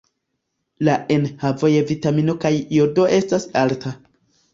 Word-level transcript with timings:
La 0.87 0.93
enhavo 1.15 1.69
je 1.71 1.83
vitamino 1.91 2.35
kaj 2.45 2.51
jodo 2.79 3.05
estas 3.19 3.47
alta. 3.63 3.93